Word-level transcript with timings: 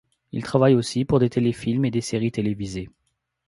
Il 0.31 0.41
travaille 0.43 0.73
aussi 0.73 1.05
pour 1.05 1.19
des 1.19 1.29
téléfilms 1.29 1.85
et 1.85 1.91
des 1.91 2.01
séries 2.01 2.31
télévisées. 2.31 2.89